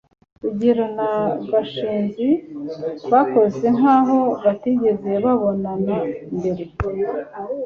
rugeyo 0.41 0.85
na 0.97 1.09
gashinzi 1.49 2.27
bakoze 3.11 3.65
nkaho 3.77 4.19
batigeze 4.43 5.11
babonana 5.23 5.71
mbere 6.37 6.63